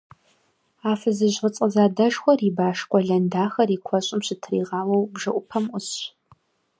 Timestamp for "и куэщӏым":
3.75-4.21